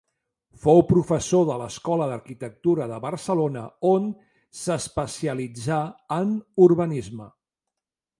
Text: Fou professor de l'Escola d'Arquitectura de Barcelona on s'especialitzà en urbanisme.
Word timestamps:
Fou 0.61 0.79
professor 0.91 1.43
de 1.49 1.57
l'Escola 1.63 2.07
d'Arquitectura 2.11 2.87
de 2.91 2.97
Barcelona 3.03 3.65
on 3.91 4.07
s'especialitzà 4.61 5.79
en 6.17 6.33
urbanisme. 6.69 7.29